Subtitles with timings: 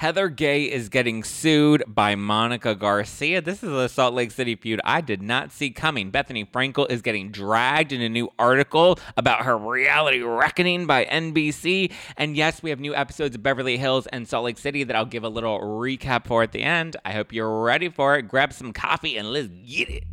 [0.00, 3.42] Heather Gay is getting sued by Monica Garcia.
[3.42, 6.10] This is a Salt Lake City feud I did not see coming.
[6.10, 11.92] Bethenny Frankel is getting dragged in a new article about her reality reckoning by NBC.
[12.16, 15.04] And yes, we have new episodes of Beverly Hills and Salt Lake City that I'll
[15.04, 16.96] give a little recap for at the end.
[17.04, 18.22] I hope you're ready for it.
[18.22, 20.04] Grab some coffee and let's get it.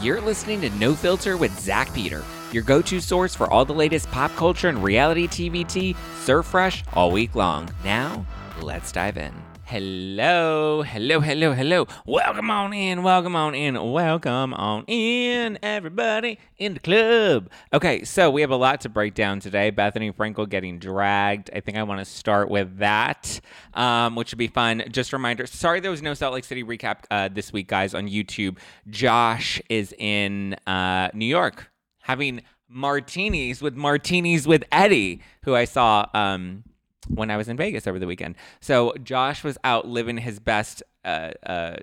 [0.00, 2.22] You're listening to No Filter with Zack Peter,
[2.52, 6.46] your go to source for all the latest pop culture and reality TV tea, serve
[6.46, 7.68] fresh all week long.
[7.84, 8.24] Now,
[8.60, 9.34] let's dive in.
[9.68, 11.86] Hello, hello, hello, hello.
[12.06, 17.50] Welcome on in, welcome on in, welcome on in, everybody in the club.
[17.74, 19.70] Okay, so we have a lot to break down today.
[19.70, 21.50] Bethenny Frankel getting dragged.
[21.54, 23.42] I think I want to start with that,
[23.74, 24.84] um, which would be fun.
[24.90, 27.92] Just a reminder sorry there was no Salt Lake City recap uh, this week, guys,
[27.92, 28.56] on YouTube.
[28.88, 31.70] Josh is in uh, New York
[32.08, 36.06] having martinis with martinis with Eddie, who I saw.
[36.14, 36.64] Um,
[37.08, 38.36] when I was in Vegas over the weekend.
[38.60, 40.82] So Josh was out living his best.
[41.04, 41.76] Uh, uh,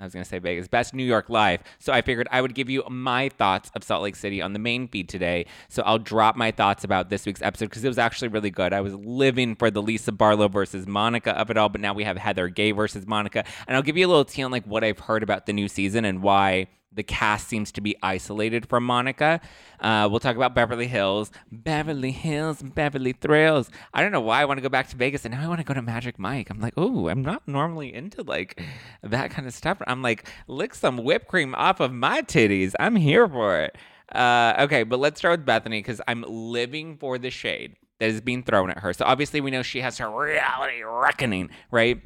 [0.00, 1.60] I was going to say Vegas, best New York life.
[1.80, 4.58] So I figured I would give you my thoughts of Salt Lake City on the
[4.60, 5.46] main feed today.
[5.68, 8.72] So I'll drop my thoughts about this week's episode because it was actually really good.
[8.72, 12.04] I was living for the Lisa Barlow versus Monica of it all, but now we
[12.04, 13.44] have Heather Gay versus Monica.
[13.66, 15.68] And I'll give you a little tea on like what I've heard about the new
[15.68, 19.40] season and why the cast seems to be isolated from Monica.
[19.80, 23.70] Uh, we'll talk about Beverly Hills, Beverly Hills, Beverly Thrills.
[23.92, 25.60] I don't know why I want to go back to Vegas and now I want
[25.60, 26.50] to go to Magic Mike.
[26.50, 28.62] I'm like, oh, I'm not normally into like
[29.02, 29.78] that kind of stuff.
[29.86, 32.74] I'm like, lick some whipped cream off of my titties.
[32.80, 33.76] I'm here for it.
[34.12, 38.20] Uh, okay, but let's start with Bethenny because I'm living for the shade that is
[38.20, 38.92] being thrown at her.
[38.92, 42.00] So obviously, we know she has her reality reckoning, right?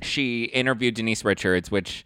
[0.00, 2.04] She interviewed Denise Richards, which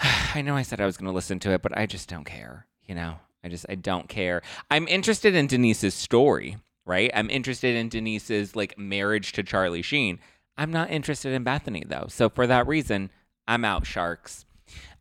[0.34, 2.24] I know I said I was going to listen to it, but I just don't
[2.24, 2.66] care.
[2.86, 4.42] You know, I just I don't care.
[4.70, 7.10] I'm interested in Denise's story, right?
[7.14, 10.18] I'm interested in Denise's like marriage to Charlie Sheen.
[10.56, 12.06] I'm not interested in Bethenny though.
[12.08, 13.10] So for that reason,
[13.46, 14.44] I'm out sharks.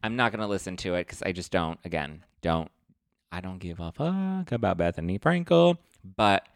[0.03, 2.69] I'm not going to listen to it cuz I just don't again, don't
[3.31, 6.47] I don't give a fuck about Bethenny Frankel, but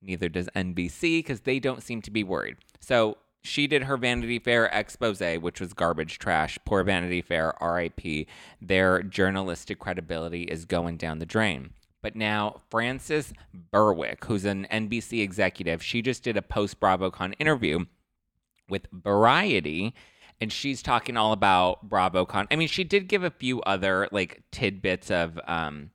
[0.00, 2.56] neither does NBC cuz they don't seem to be worried.
[2.80, 6.58] So she did her Vanity Fair expose, which was garbage trash.
[6.64, 8.28] Poor Vanity Fair, RIP.
[8.60, 11.70] Their journalistic credibility is going down the drain.
[12.02, 17.84] But now, Frances Berwick, who's an NBC executive, she just did a post BravoCon interview
[18.68, 19.94] with Variety,
[20.40, 22.46] and she's talking all about BravoCon.
[22.50, 25.90] I mean, she did give a few other like tidbits of um,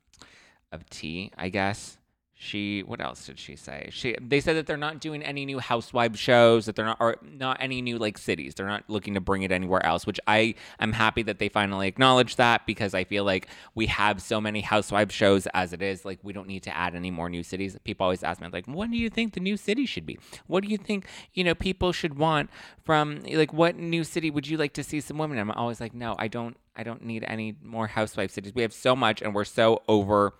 [0.72, 1.98] of tea, I guess
[2.40, 3.88] she what else did she say?
[3.90, 7.16] She they said that they're not doing any new housewives shows that they're not or
[7.20, 8.54] not any new like cities.
[8.54, 11.88] They're not looking to bring it anywhere else which i am happy that they finally
[11.88, 16.04] acknowledge that because i feel like we have so many housewives shows as it is
[16.04, 17.76] like we don't need to add any more new cities.
[17.82, 20.16] People always ask me like what do you think the new city should be?
[20.46, 22.50] What do you think you know people should want
[22.84, 25.92] from like what new city would you like to see some women i'm always like
[25.92, 28.54] no i don't i don't need any more housewife cities.
[28.54, 30.34] We have so much and we're so over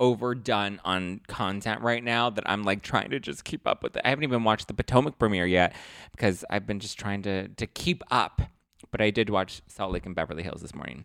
[0.00, 4.02] overdone on content right now that I'm like trying to just keep up with it.
[4.04, 5.74] I haven't even watched the Potomac premiere yet
[6.12, 8.42] because I've been just trying to to keep up.
[8.90, 11.04] But I did watch Salt Lake and Beverly Hills this morning.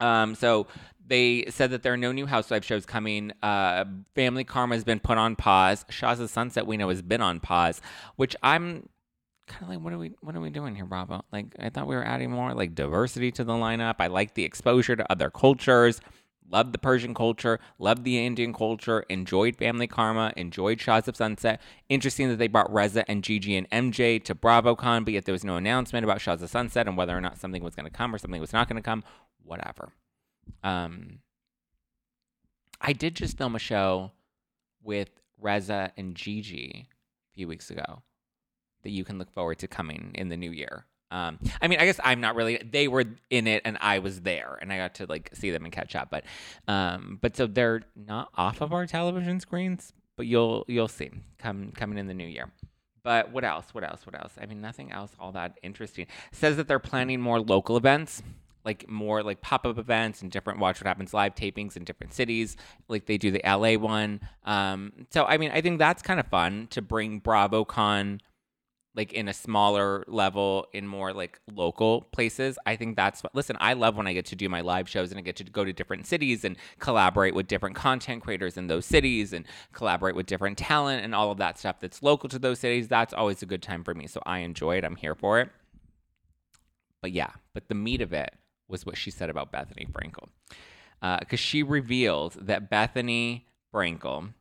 [0.00, 0.66] Um, so
[1.06, 3.32] they said that there are no new housewife shows coming.
[3.42, 5.84] Uh, Family Karma has been put on pause.
[5.90, 7.80] Shahs of Sunset we know has been on pause,
[8.16, 8.88] which I'm
[9.46, 11.24] kind of like, what are we, what are we doing here, Bravo?
[11.32, 13.96] Like, I thought we were adding more like diversity to the lineup.
[13.98, 16.00] I like the exposure to other cultures
[16.50, 21.60] loved the Persian culture, loved the Indian culture, enjoyed Family Karma, enjoyed Shahs of Sunset.
[21.88, 25.44] Interesting that they brought Reza and Gigi and MJ to BravoCon, but yet there was
[25.44, 28.14] no announcement about Shahs of Sunset and whether or not something was going to come
[28.14, 29.02] or something was not going to come.
[29.42, 29.92] Whatever.
[30.62, 31.20] Um,
[32.80, 34.12] I did just film a show
[34.82, 38.02] with Reza and Gigi a few weeks ago
[38.82, 40.86] that you can look forward to coming in the new year.
[41.10, 42.56] Um, I mean, I guess I'm not really.
[42.58, 45.64] They were in it, and I was there, and I got to like see them
[45.64, 46.10] and catch up.
[46.10, 46.24] But,
[46.66, 51.72] um, but so they're not off of our television screens, but you'll you'll see come
[51.76, 52.50] coming in the new year.
[53.04, 53.66] But what else?
[53.72, 54.04] What else?
[54.04, 54.32] What else?
[54.40, 56.06] I mean, nothing else all that interesting.
[56.32, 58.20] says that they're planning more local events,
[58.64, 62.14] like more like pop up events and different Watch What Happens live tapings in different
[62.14, 62.56] cities,
[62.88, 64.20] like they do the LA one.
[64.44, 68.18] Um, so I mean, I think that's kind of fun to bring BravoCon
[68.96, 73.72] like in a smaller level in more like local places i think that's listen i
[73.72, 75.72] love when i get to do my live shows and i get to go to
[75.72, 80.56] different cities and collaborate with different content creators in those cities and collaborate with different
[80.58, 82.88] talent and all of that stuff that's local to those cities.
[82.88, 84.84] That's always a good time for me so i enjoy it.
[84.84, 85.50] I'm here for it.
[87.02, 88.34] But yeah but the meat of it
[88.68, 90.28] was what she said about bethenny frankel.
[91.00, 94.32] Because uh, she revealed that bethenny frankel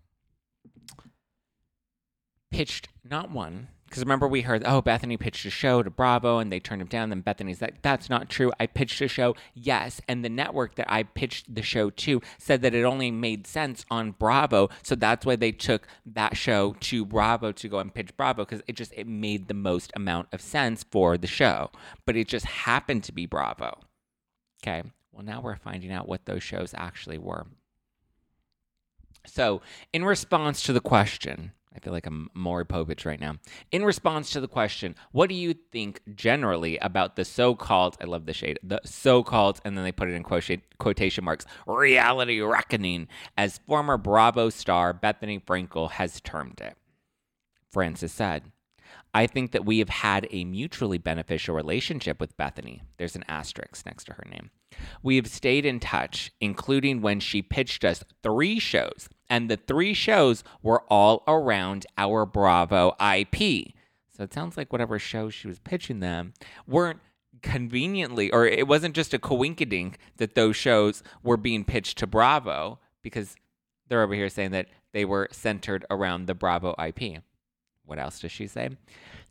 [2.50, 6.52] pitched not one Because remember, we heard, oh, Bethenny pitched a show to Bravo and
[6.52, 7.12] they turned him down.
[7.12, 8.52] Then Bethenny's like, that's not true.
[8.60, 10.02] I pitched a show, yes.
[10.10, 13.86] And the network that I pitched the show to said that it only made sense
[13.90, 14.68] on Bravo.
[14.84, 18.62] So that's why they took that show to Bravo to go and pitch Bravo because
[18.68, 21.72] it just it made the most amount of sense for the show.
[22.06, 23.80] But it just happened to be Bravo.
[24.62, 24.84] Okay.
[25.14, 27.46] Well, now we're finding out what those shows actually were.
[29.26, 29.62] So,
[29.94, 33.36] in response to the question, I feel like I'm Maury Povich right now.
[33.72, 38.26] In response to the question, what do you think generally about the so-called, I love
[38.26, 43.08] the shade, the so-called, and then they put it in quotation marks, reality reckoning,
[43.38, 46.78] as former Bravo star Bethenny Frankel has termed it.
[47.72, 48.52] Frances said,
[49.14, 52.82] I think that we have had a mutually beneficial relationship with Bethenny.
[52.98, 54.52] There's an asterisk next to her name.
[55.02, 59.94] We have stayed in touch, including when she pitched us three shows and the three
[59.94, 63.74] shows were all around our Bravo IP.
[64.16, 66.34] So it sounds like whatever shows she was pitching them
[66.68, 67.00] weren't
[67.42, 72.80] conveniently, or it wasn't just a coinkydink that those shows were being pitched to Bravo
[73.02, 73.36] because
[73.88, 77.22] they're over here saying that they were centered around the Bravo IP.
[77.86, 78.70] What else does she say?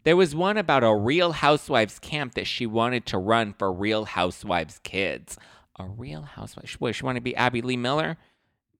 [0.05, 4.05] There was one about a Real Housewives camp that she wanted to run for Real
[4.05, 5.39] Housewives kids.
[5.79, 6.75] A Real Housewives?
[6.75, 8.17] What, she wanted to be Abby Lee Miller?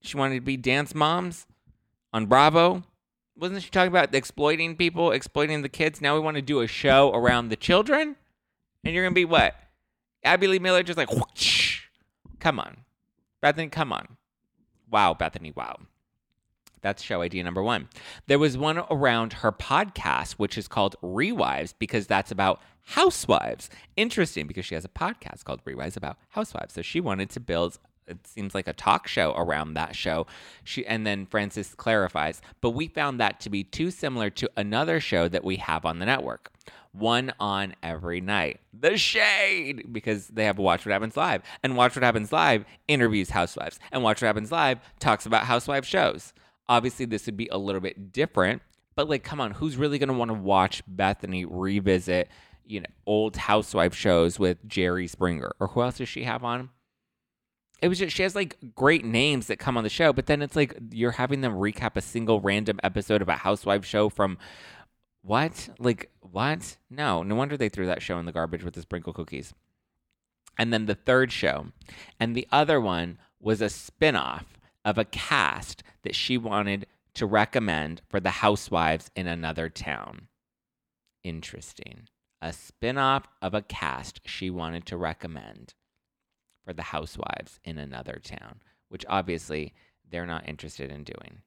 [0.01, 1.47] She wanted to be dance moms
[2.13, 2.83] on Bravo.
[3.37, 6.01] Wasn't she talking about exploiting people, exploiting the kids?
[6.01, 8.15] Now we want to do a show around the children?
[8.83, 9.55] And you're going to be what?
[10.23, 11.83] Abby Lee Miller just like, whoosh.
[12.39, 12.77] come on.
[13.43, 14.17] Bethenny, come on.
[14.89, 15.77] Wow, Bethenny, wow.
[16.81, 17.89] That's show idea number one.
[18.27, 23.71] There was one around her podcast, which is called Rewives, because that's about housewives.
[23.97, 26.75] Interesting, because she has a podcast called Rewives about housewives.
[26.75, 30.27] So she wanted to build it seems like a talk show around that show.
[30.63, 34.99] She and then Frances clarifies, but we found that to be too similar to another
[34.99, 36.51] show that we have on the network.
[36.91, 38.61] One on every night.
[38.73, 41.41] The Shade because they have Watch What Happens Live.
[41.61, 43.79] And Watch What Happens Live interviews housewives.
[43.91, 46.33] And Watch What Happens Live talks about housewife shows.
[46.69, 48.61] Obviously this would be a little bit different,
[48.95, 52.29] but like come on, who's really going to want to watch Bethenny revisit,
[52.65, 56.69] you know, old housewife shows with Jerry Springer or who else does she have on?
[57.81, 60.41] It was just she has like great names that come on the show, but then
[60.41, 64.37] it's like you're having them recap a single random episode of a housewife show from
[65.21, 65.69] what?
[65.79, 66.77] Like what?
[66.89, 69.53] No, no wonder they threw that show in the garbage with the sprinkle cookies.
[70.57, 71.67] And then the third show,
[72.19, 74.45] and the other one was a spin-off
[74.85, 80.27] of a cast that she wanted to recommend for the housewives in another town.
[81.23, 82.07] Interesting.
[82.41, 85.73] A spin-off of a cast she wanted to recommend
[86.65, 88.59] for the housewives in another town,
[88.89, 89.73] which obviously
[90.09, 91.41] they're not interested in doing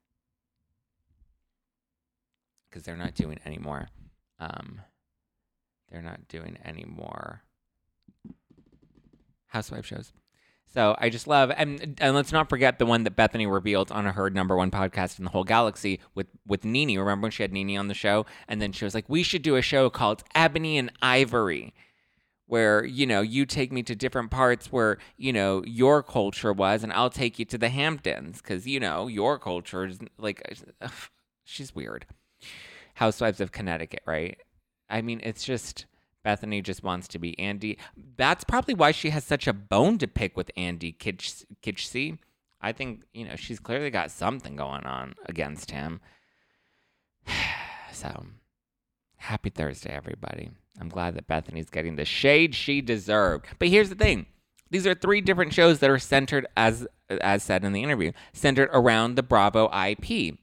[2.69, 3.89] because they're not doing any more.
[4.39, 4.81] Um,
[5.91, 7.43] they're not doing any more
[9.49, 10.13] housewife shows.
[10.71, 14.05] So I just love and and let's not forget the one that Bethenny revealed on
[14.05, 16.99] her number one podcast in the whole galaxy with with NeNe.
[16.99, 19.43] Remember when she had NeNe on the show, and then she was like, "We should
[19.43, 21.73] do a show called Ebony and Ivory."
[22.49, 26.83] Where you know you take me to different parts where you know your culture was
[26.83, 30.43] and i'll take you to the hamptons because you know your culture is like
[30.81, 30.91] ugh,
[31.45, 32.07] she's weird.
[32.95, 34.39] Housewives of connecticut right?
[34.89, 35.85] I mean it's just
[36.25, 37.77] bethenny just wants to be andy.
[38.17, 42.19] That's probably why she has such a bone to pick with andy Kitch- kitschy
[42.63, 46.01] i think you know she's clearly got something going on against him.
[47.93, 48.27] So
[49.19, 53.47] happy thursday everybody I'm glad that Bethenny's getting the shade she deserved.
[53.59, 54.27] But here's the thing.
[54.71, 56.87] These are three different shows that are centered as
[57.23, 60.37] as said in the interview, centered around the Bravo IP.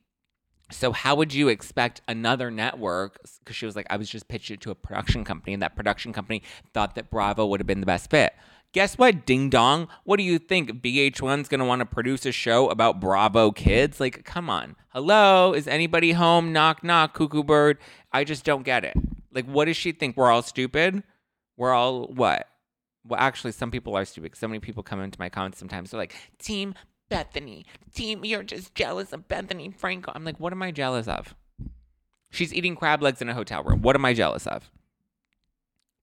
[0.72, 4.50] So how would you expect another network because she was like I was just pitched
[4.50, 6.41] it to a production company and that production company
[6.74, 8.34] thought that Bravo would have been the best fit.
[8.75, 9.88] Guess what, ding dong?
[10.03, 10.82] What do you think?
[10.82, 14.01] VH1's gonna want to produce a show about Bravo kids?
[14.01, 14.75] Like, come on.
[14.89, 15.53] Hello?
[15.53, 16.51] Is anybody home?
[16.51, 17.77] Knock, knock, cuckoo bird.
[18.12, 18.98] I just don't get it.
[19.32, 20.17] Like, what does she think?
[20.17, 21.03] We're all stupid?
[21.55, 22.50] We're all what?
[23.05, 24.36] Well, actually, some people are stupid.
[24.36, 25.91] So many people come into my comments sometimes.
[25.91, 26.74] They're like, Team
[27.10, 27.63] Bethenny,
[27.94, 30.12] Team, you're just jealous of Bethenny Franco.
[30.13, 31.34] I'm like, what am I jealous of?
[32.29, 33.82] She's eating crab legs in a hotel room.
[33.82, 34.70] What am I jealous of?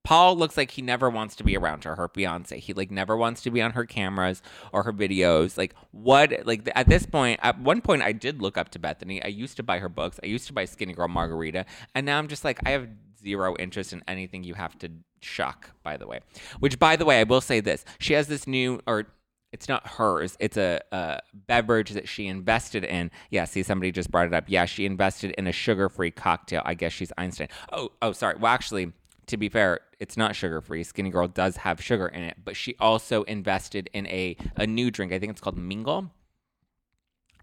[0.04, 2.58] Paul looks like he never wants to be around her, her fiance.
[2.58, 4.42] He like never wants to be on her cameras
[4.72, 5.56] or her videos.
[5.56, 6.44] Like what?
[6.44, 9.24] Like at this point, at one point, I did look up to Bethenny.
[9.24, 10.18] I used to buy her books.
[10.22, 12.88] I used to buy Skinny Girl Margarita, and now I'm just like, I have
[13.22, 14.90] zero interest in anything you have to
[15.20, 16.20] shuck, by the way.
[16.58, 17.84] Which, by the way, I will say this.
[18.00, 19.06] She has this new, or
[19.52, 20.36] it's not hers.
[20.40, 23.10] It's a, a beverage that she invested in.
[23.30, 24.44] Yeah, see, somebody just brought it up.
[24.48, 26.62] Yeah, she invested in a sugar-free cocktail.
[26.64, 27.48] I guess she's Einstein.
[27.70, 28.36] Oh, oh, sorry.
[28.40, 28.92] Well, actually,
[29.26, 30.84] to be fair, it's not sugar-free.
[30.84, 34.90] Skinny Girl does have sugar in it, but she also invested in a a new
[34.90, 35.12] drink.
[35.12, 36.10] I think it's called Mingle.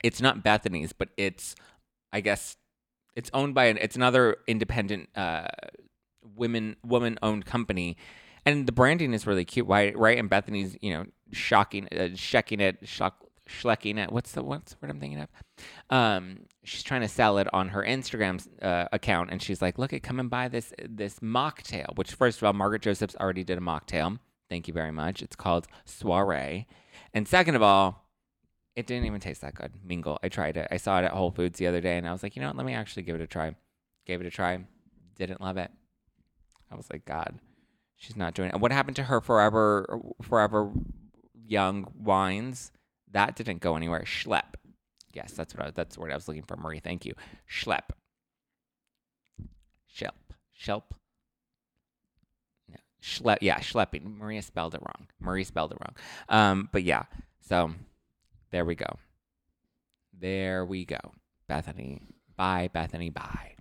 [0.04, 1.56] It's not Bethenny's, but it's,
[2.14, 2.56] I guess,
[3.16, 3.78] it's owned by an.
[3.78, 5.48] It's another independent, uh,
[6.36, 7.98] women woman-owned company
[8.46, 9.98] and the branding is really cute, right?
[9.98, 14.12] Right, and Bethany's, you know, shocking, uh, shecking it, shock, schlecking it.
[14.12, 15.30] What's the what's the word I'm thinking of?
[15.90, 19.94] Um, she's trying to sell it on her Instagram uh, account, and she's like, "Look
[19.94, 23.58] at come and buy this this mocktail." Which, first of all, Margaret Josephs already did
[23.58, 24.20] a mocktail.
[24.50, 25.22] Thank you very much.
[25.22, 26.68] It's called Soiree,
[27.14, 28.06] and second of all,
[28.76, 29.74] it didn't even taste that good.
[29.84, 30.20] Mingle.
[30.24, 30.68] I tried it.
[30.72, 32.48] I saw it at Whole Foods the other day, and I was like, you know
[32.48, 32.58] what?
[32.58, 33.56] Let me actually give it a try.
[34.06, 34.60] Gave it a try.
[35.18, 35.70] Didn't love it.
[36.72, 37.40] I was like, God,
[37.96, 38.60] she's not doing it.
[38.60, 40.00] What happened to her forever?
[40.22, 40.72] Forever
[41.46, 42.72] young wines.
[43.12, 44.04] That didn't go anywhere.
[44.06, 44.56] Schlep.
[45.14, 46.80] Yes, that's what I, that's the word I was looking for, Marie.
[46.80, 47.14] Thank you.
[47.50, 47.90] Schlep.
[49.92, 50.34] Shelp.
[50.58, 50.94] Shelp.
[52.70, 52.78] No.
[53.02, 53.38] Schlep.
[53.42, 54.18] Yeah, schlepping.
[54.18, 55.08] Maria spelled it wrong.
[55.20, 55.96] Marie spelled it wrong.
[56.30, 57.04] Um, but yeah.
[57.42, 57.72] So
[58.52, 59.00] there we go.
[60.18, 61.00] There we go.
[61.50, 62.02] Bethenny.
[62.36, 63.14] Bye, Bethenny.
[63.14, 63.56] Bye.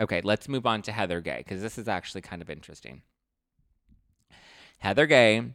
[0.00, 3.02] Okay, let's move on to Heather Gay because this is actually kind of interesting.
[4.78, 5.54] Heather Gay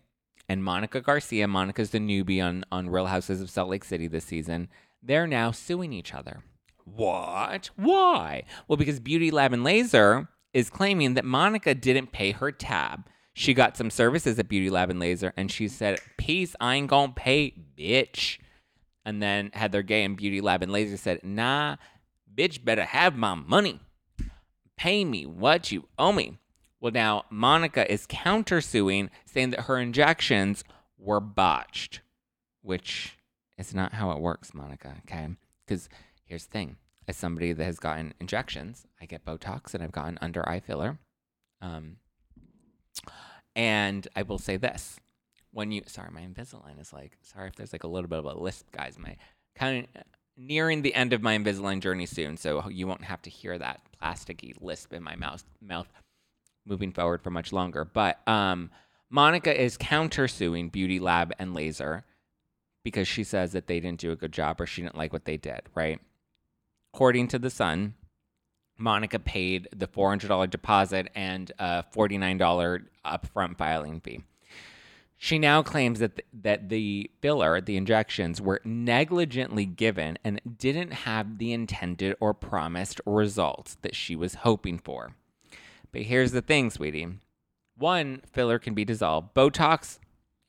[0.50, 1.48] and Monica Garcia.
[1.48, 4.68] Monica's the newbie on, on Real Houses of Salt Lake City this season.
[5.01, 6.44] They're now suing each other.
[6.84, 7.70] What?
[7.75, 8.44] Why?
[8.68, 13.06] Well, because Beauty Lab and Laser is claiming that Monica didn't pay her tab.
[13.34, 16.89] She got some services at Beauty Lab and Laser, and she said, Peace, I ain't
[16.89, 18.39] gonna pay, bitch.
[19.06, 21.77] And then Heather Gay and Beauty Lab and Laser said, Nah,
[22.34, 23.79] bitch, better have my money.
[24.75, 26.38] Pay me what you owe me.
[26.80, 30.64] Well, now Monica is countersuing, saying that her injections
[30.98, 32.02] were botched,
[32.62, 33.18] which
[33.58, 34.96] is not how it works, Monica.
[35.06, 35.28] Okay.
[35.66, 35.90] Because
[36.24, 40.18] here's the thing as somebody that has gotten injections, I get Botox and I've gotten
[40.22, 41.00] under eye filler.
[41.62, 41.98] Um,
[43.56, 45.00] and I will say this
[45.52, 48.26] when you, sorry, my Invisalign is like, sorry if there's like a little bit of
[48.26, 48.98] a lisp, guys.
[48.98, 49.18] My
[49.56, 50.04] kind of
[50.38, 53.82] nearing the end of my Invisalign journey soon, so you won't have to hear that
[54.02, 55.44] plasticky lisp in my mouth.
[55.62, 55.88] mouth
[56.70, 57.84] moving forward for much longer.
[57.84, 58.70] But um,
[59.10, 62.06] Monica is countersuing Beauty Lab and Laser
[62.84, 65.26] because she says that they didn't do a good job or she didn't like what
[65.26, 66.00] they did, right?
[66.94, 67.96] According to The Sun,
[68.78, 74.24] Monica paid the $400 deposit and a $49 upfront filing fee.
[75.22, 81.40] She now claims that that the filler, the injections, were negligently given and didn't have
[81.40, 85.14] the intended or promised results that she was hoping for.
[85.91, 87.08] But here's the thing, sweetie.
[87.77, 89.34] One, filler can be dissolved.
[89.34, 90.00] Botox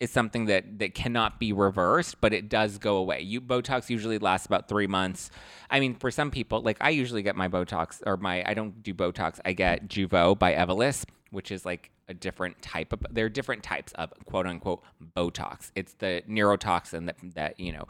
[0.00, 3.20] is something that that cannot be reversed, but it does go away.
[3.20, 5.30] You Botox usually lasts about three months.
[5.70, 8.82] I mean, for some people, like I usually get my Botox or my I don't
[8.82, 9.38] do Botox.
[9.44, 13.04] I get Jeuveau by Evolus, which is like a different type of.
[13.10, 14.82] There are different types of quote unquote
[15.14, 15.70] Botox.
[15.74, 17.86] It's the neurotoxin that that you know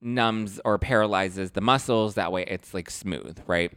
[0.00, 2.14] numbs or paralyzes the muscles.
[2.16, 3.72] That way, it's like smooth, right?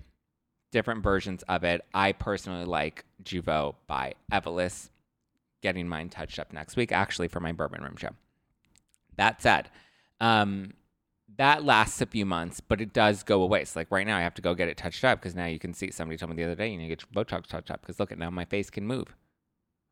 [0.71, 1.85] Different versions of it.
[1.93, 4.89] I personally like Jeuveau by Evolus.
[5.61, 8.09] Getting mine touched up next week, actually, for my Bourbon Room show.
[9.17, 9.69] That said,
[10.19, 10.73] um,
[11.37, 13.65] that lasts a few months, but it does go away.
[13.65, 15.59] So, like right now, I have to go get it touched up because now you
[15.59, 15.91] can see.
[15.91, 17.99] Somebody told me the other day you need to get your Botox touched up because
[17.99, 19.15] look at now my face can move.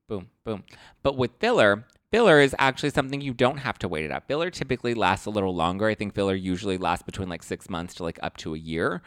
[0.07, 0.63] Boom, boom.
[1.03, 4.27] But with filler, filler is actually something you don't have to wait it up.
[4.27, 5.87] Filler typically lasts a little longer.
[5.87, 9.03] I think filler usually lasts between like six months to like up to a year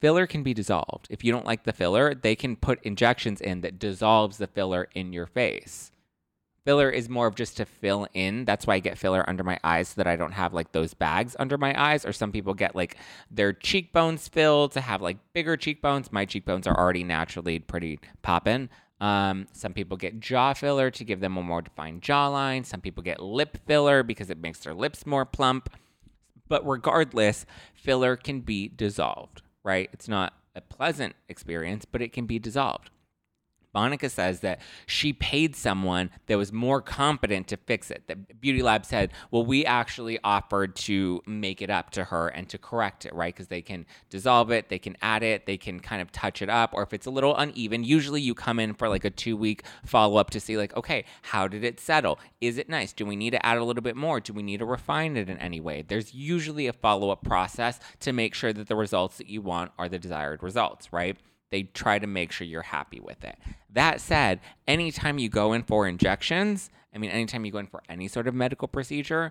[0.00, 1.06] filler can be dissolved.
[1.10, 4.88] If you don't like the filler, they can put injections in that dissolves the filler
[4.94, 5.92] in your face.
[6.64, 8.44] Filler is more of just to fill in.
[8.44, 10.92] That's why I get filler under my eyes so that I don't have like those
[10.92, 12.04] bags under my eyes.
[12.04, 12.96] Or some people get like
[13.30, 16.12] their cheekbones filled to have like bigger cheekbones.
[16.12, 18.68] My cheekbones are already naturally pretty poppin'.
[19.00, 22.66] Um, some people get jaw filler to give them a more defined jawline.
[22.66, 25.70] Some people get lip filler because it makes their lips more plump.
[26.48, 29.88] But regardless, filler can be dissolved right?
[29.92, 32.90] It's not a pleasant experience, but it can be dissolved.
[33.74, 38.04] Monica says that she paid someone that was more competent to fix it.
[38.08, 42.48] That Beauty Lab said, well, we actually offered to make it up to her and
[42.48, 43.34] to correct it, right?
[43.34, 46.48] Because they can dissolve it, they can add it, they can kind of touch it
[46.48, 49.36] up, or if it's a little uneven, usually you come in for like a two
[49.36, 52.18] week follow up to see, like, okay, how did it settle?
[52.40, 52.92] Is it nice?
[52.92, 54.20] Do we need to add a little bit more?
[54.20, 55.82] Do we need to refine it in any way?
[55.86, 59.72] There's usually a follow up process to make sure that the results that you want
[59.78, 61.16] are the desired results, right?
[61.50, 63.36] They try to make sure you're happy with it.
[63.70, 67.82] That said, anytime you go in for injections, I mean, anytime you go in for
[67.88, 69.30] any sort of medical procedure,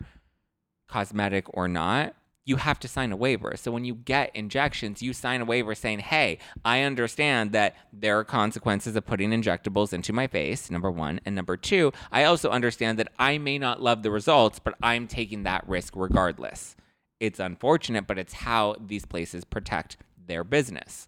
[0.88, 3.54] cosmetic or not, you have to sign a waiver.
[3.56, 8.18] So when you get injections, you sign a waiver saying, hey, I understand that there
[8.18, 11.20] are consequences of putting injectables into my face, number one.
[11.26, 15.08] And number two, I also understand that I may not love the results, but I'm
[15.08, 16.76] taking that risk regardless.
[17.20, 21.08] It's unfortunate, but it's how these places protect their business.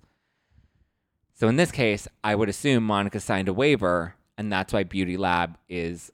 [1.41, 5.17] So in this case, I would assume Monica signed a waiver, and that's why Beauty
[5.17, 6.11] Lab is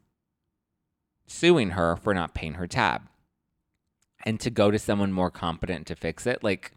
[1.25, 3.01] suing her for not paying her tab
[4.25, 6.45] and to go to someone more competent to fix it.
[6.45, 6.71] Like,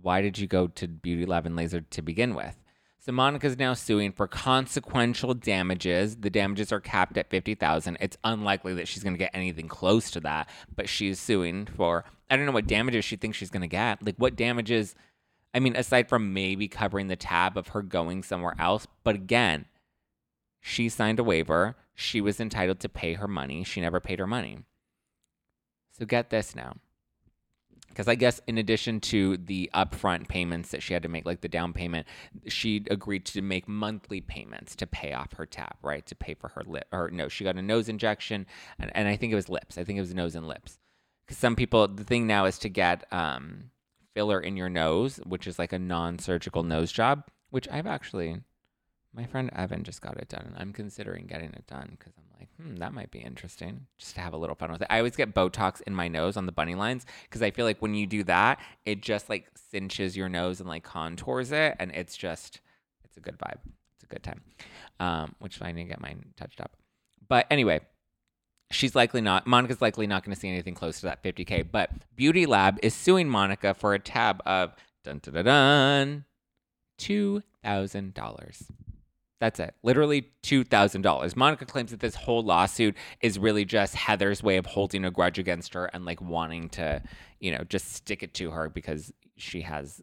[0.00, 2.54] why did you go to Beauty Lab and Laser to begin with?
[3.00, 6.14] So Monica's now suing for consequential damages.
[6.14, 7.96] The damages are capped at 50,000.
[7.98, 12.04] It's unlikely that she's going to get anything close to that, but she's suing for
[12.30, 14.06] I don't know what damages she thinks she's going to get.
[14.06, 14.94] Like what damages
[15.54, 19.66] I mean aside from maybe covering the tab of her going somewhere else, but again,
[20.60, 21.76] she signed a waiver.
[21.94, 23.64] She was entitled to pay her money.
[23.64, 24.60] She never paid her money.
[25.98, 26.76] So get this now.
[27.88, 31.42] Because I guess in addition to the upfront payments that she had to make, like
[31.42, 32.06] the down payment,
[32.48, 36.06] she agreed to make monthly payments to pay off her tab, right?
[36.06, 38.46] To pay for her lip, or no, she got a nose injection,
[38.78, 39.76] and, and I think it was lips.
[39.76, 40.78] I think it was nose and lips.
[41.26, 43.70] Because some people, the thing now is to get um,
[44.14, 48.42] filler in your nose, which is like a non surgical nose job, which I've actually
[49.14, 52.38] my friend Evan just got it done, and I'm considering getting it done because I'm
[52.38, 54.88] like, hmm, that might be interesting just to have a little fun with it.
[54.88, 57.82] I always get Botox in my nose on the bunny lines because I feel like
[57.82, 61.90] when you do that, it just like cinches your nose and like contours it, and
[61.92, 62.60] it's just,
[63.04, 63.58] it's a good vibe.
[63.96, 64.40] It's a good time.
[64.98, 66.72] Um, which I need to get mine touched up.
[67.28, 67.80] But anyway,
[68.72, 71.90] she's likely not monica's likely not going to see anything close to that 50k but
[72.16, 74.74] beauty lab is suing monica for a tab of
[75.04, 76.24] dun dun dun, dun
[76.98, 78.62] $2000
[79.42, 79.74] that's it.
[79.82, 81.34] Literally $2,000.
[81.34, 85.36] Monica claims that this whole lawsuit is really just Heather's way of holding a grudge
[85.36, 87.02] against her and like wanting to,
[87.40, 90.00] you know, just stick it to her because she has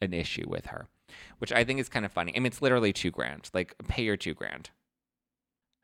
[0.00, 0.88] an issue with her,
[1.40, 2.32] which I think is kind of funny.
[2.34, 3.50] I mean, it's literally two grand.
[3.52, 4.70] Like, pay your two grand.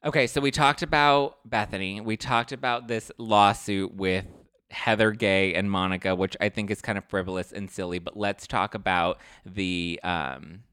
[0.04, 2.04] Okay, so we talked about Bethenny.
[2.04, 4.26] We talked about this lawsuit with
[4.70, 7.98] Heather Gay and Monica, which I think is kind of frivolous and silly.
[8.00, 10.64] But let's talk about the um,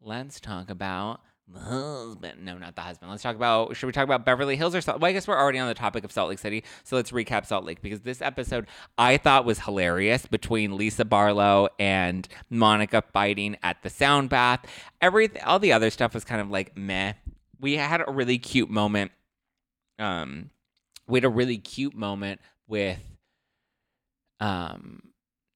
[0.00, 2.46] let's talk about the husband.
[2.46, 3.10] No, not the husband.
[3.10, 3.76] Let's talk about.
[3.76, 5.00] Should we talk about Beverly Hills or Salt?
[5.00, 7.44] Well, I guess we're already on the topic of Salt Lake City, so let's recap
[7.44, 13.58] Salt Lake because this episode I thought was hilarious between Lisa Barlow and Monica fighting
[13.62, 14.64] at the sound bath.
[15.02, 17.12] Everything, all the other stuff was kind of like meh.
[17.60, 19.12] We had a really cute moment.
[19.98, 20.50] Um,
[21.06, 22.98] we had a really cute moment with
[24.40, 25.02] um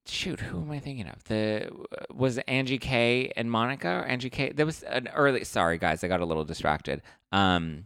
[0.07, 1.23] shoot, who am I thinking of?
[1.25, 1.69] The
[2.13, 4.51] was Angie K and Monica or Angie K.
[4.51, 5.43] There was an early.
[5.43, 7.01] Sorry, guys, I got a little distracted.
[7.31, 7.85] Um,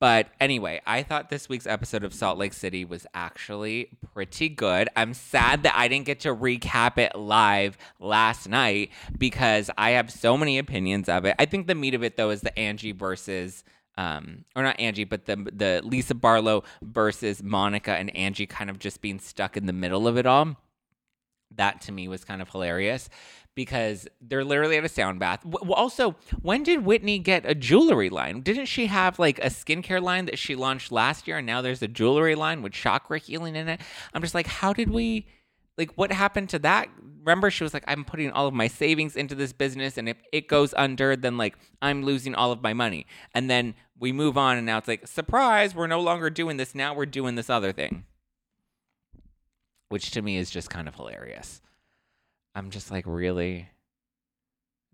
[0.00, 4.88] but anyway, I thought this week's episode of Salt Lake City was actually pretty good.
[4.94, 10.10] I'm sad that I didn't get to recap it live last night because I have
[10.10, 11.34] so many opinions of it.
[11.38, 13.64] I think the meat of it though is the Angie versus
[13.96, 18.78] um, or not Angie, but the the Lisa Barlow versus Monica and Angie kind of
[18.78, 20.56] just being stuck in the middle of it all
[21.56, 23.08] that to me was kind of hilarious
[23.58, 25.44] because they're literally at a sound bath.
[25.68, 28.40] Also, when did Whitney get a jewelry line?
[28.40, 31.82] Didn't she have like a skincare line that she launched last year and now there's
[31.82, 33.80] a jewelry line with chakra healing in it?
[34.14, 35.26] I'm just like, how did we
[35.76, 36.88] like what happened to that?
[37.24, 40.18] Remember she was like I'm putting all of my savings into this business and if
[40.32, 43.06] it goes under then like I'm losing all of my money.
[43.34, 46.76] And then we move on and now it's like surprise, we're no longer doing this.
[46.76, 48.04] Now we're doing this other thing
[49.88, 51.60] which to me is just kind of hilarious.
[52.58, 53.68] I'm just like, really?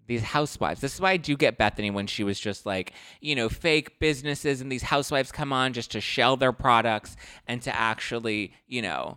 [0.06, 0.82] These housewives.
[0.82, 3.98] This is why I do get Bethenny when she was just like, you know, fake
[3.98, 8.82] businesses and these housewives come on just to shell their products and to actually, you
[8.82, 9.16] know,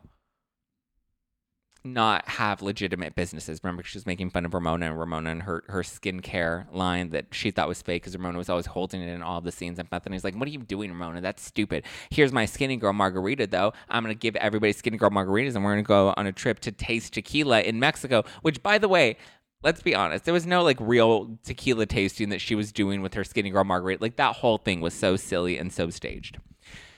[1.93, 3.60] not have legitimate businesses.
[3.63, 7.28] Remember, she was making fun of Ramona and Ramona and her her skincare line that
[7.32, 9.80] she thought was fake because Ramona was always holding it in all the scenes.
[9.80, 11.21] And Bethenny's like, "What are you doing, Ramona?
[11.21, 11.84] That's stupid.
[12.10, 13.73] Here's my Skinny Girl margarita, though.
[13.89, 16.71] I'm gonna give everybody Skinny Girl margaritas, and we're gonna go on a trip to
[16.71, 18.23] taste tequila in Mexico.
[18.41, 19.17] Which, by the way."
[19.63, 20.23] Let's be honest.
[20.23, 23.63] There was no like real tequila tasting that she was doing with her Skinny Girl
[23.63, 24.04] margarita.
[24.04, 26.38] Like that whole thing was so silly and so staged.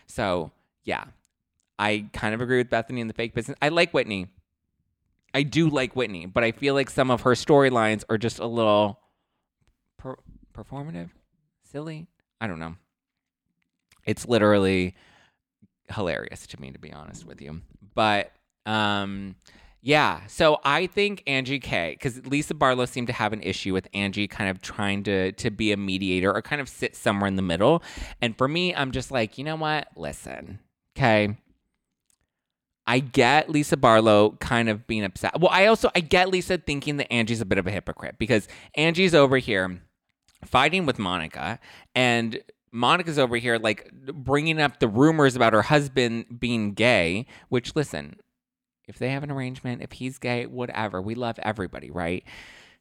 [0.07, 0.51] So
[0.83, 1.05] yeah,
[1.79, 3.57] I kind of agree with Bethenny in the fake business.
[3.61, 4.27] I like Whitney.
[5.33, 8.47] I do like Whitney, but I feel like some of her storylines are just a
[8.47, 8.99] little
[9.97, 10.17] per-
[10.53, 11.09] performative,
[11.63, 12.07] silly.
[12.41, 12.75] I don't know.
[14.05, 14.95] It's literally
[15.93, 17.61] hilarious to me, to be honest with you.
[17.93, 18.31] But
[18.65, 19.35] um,
[19.81, 20.21] Yeah.
[20.27, 24.27] So I think Angie K, because Lisa Barlow seemed to have an issue with Angie
[24.27, 27.41] kind of trying to to be a mediator or kind of sit somewhere in the
[27.41, 27.83] middle.
[28.21, 29.87] And for me, I'm just like, you know what?
[29.95, 30.59] Listen,
[30.97, 31.37] okay.
[32.89, 35.39] I get Lisa Barlow kind of being upset.
[35.39, 38.47] Well, I also I get Lisa thinking that Angie's a bit of a hypocrite because
[38.73, 39.79] Angie's over here
[40.43, 41.59] fighting with Monica
[41.93, 47.75] and Monica's over here like bringing up the rumors about her husband being gay, which
[47.75, 48.15] listen,
[48.87, 50.99] if they have an arrangement, if he's gay, whatever.
[50.99, 52.23] We love everybody, right?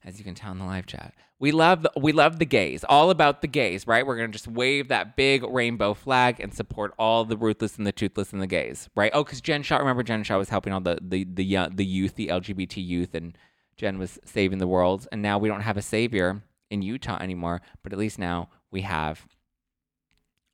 [0.09, 1.12] As you can tell in the live chat.
[1.38, 2.83] We love we love the gays.
[2.83, 4.07] All about the gays, right?
[4.07, 7.92] We're gonna just wave that big rainbow flag and support all the ruthless and the
[7.92, 9.12] toothless and the gays, right?
[9.12, 11.85] Oh, because Jen Shah, remember Jen Shah was helping all the the the young, the
[11.85, 13.37] youth, the LGBT youth, and
[13.77, 15.07] Jen was saving the world.
[15.12, 18.81] And now we don't have a savior in Utah anymore, but at least now we
[18.81, 19.27] have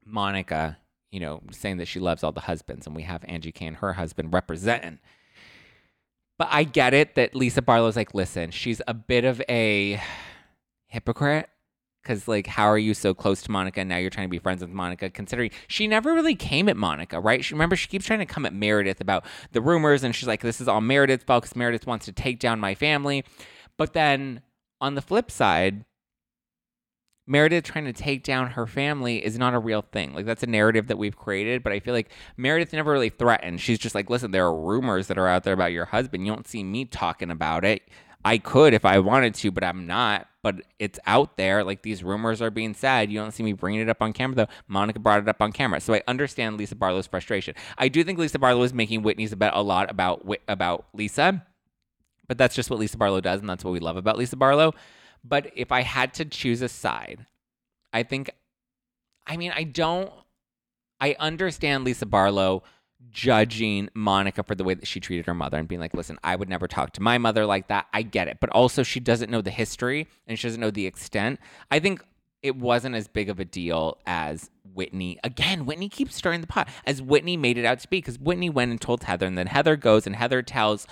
[0.04, 0.78] Monica,
[1.12, 3.76] you know, saying that she loves all the husbands, and we have Angie K and
[3.76, 4.98] her husband representing.
[6.38, 10.00] But I get it that Lisa Barlow's like, listen, she's a bit of a
[10.88, 11.48] hypocrite.
[12.04, 13.80] Cause like, how are you so close to Monica?
[13.80, 16.76] And now you're trying to be friends with Monica, considering she never really came at
[16.76, 17.42] Monica, right?
[17.42, 20.42] She remember she keeps trying to come at Meredith about the rumors, and she's like,
[20.42, 23.24] "This is all Meredith's fault because Meredith wants to take down my family."
[23.78, 24.42] But then
[24.82, 25.86] on the flip side,
[27.26, 30.14] Meredith trying to take down her family is not a real thing.
[30.14, 33.60] Like that's a narrative that we've created, but I feel like Meredith never really threatened.
[33.60, 36.26] She's just like, listen, there are rumors that are out there about your husband.
[36.26, 37.82] You don't see me talking about it.
[38.26, 40.28] I could if I wanted to, but I'm not.
[40.42, 41.64] But it's out there.
[41.64, 43.10] Like these rumors are being said.
[43.10, 44.46] You don't see me bringing it up on camera, though.
[44.68, 47.54] Monica brought it up on camera, so I understand Lisa Barlow's frustration.
[47.78, 51.44] I do think Lisa Barlow is making Whitney's bet a lot about about Lisa,
[52.28, 54.74] but that's just what Lisa Barlow does, and that's what we love about Lisa Barlow.
[55.24, 57.26] But if I had to choose a side,
[57.92, 58.30] I think,
[59.26, 60.12] I mean, I don't,
[61.00, 62.62] I understand Lisa Barlow
[63.10, 66.36] judging Monica for the way that she treated her mother and being like, listen, I
[66.36, 67.86] would never talk to my mother like that.
[67.92, 68.38] I get it.
[68.40, 71.40] But also, she doesn't know the history and she doesn't know the extent.
[71.70, 72.02] I think
[72.42, 75.18] it wasn't as big of a deal as Whitney.
[75.24, 78.50] Again, Whitney keeps stirring the pot as Whitney made it out to be because Whitney
[78.50, 80.86] went and told Heather, and then Heather goes and Heather tells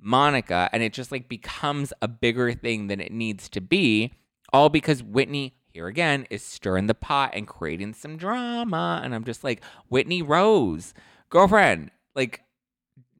[0.00, 4.12] Monica, and it just like becomes a bigger thing than it needs to be,
[4.52, 9.00] all because Whitney, here again, is stirring the pot and creating some drama.
[9.02, 10.94] And I'm just like, Whitney Rose,
[11.28, 12.42] girlfriend, like,